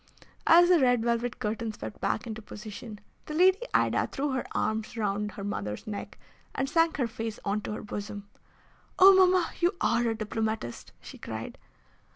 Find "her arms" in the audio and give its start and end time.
4.31-4.97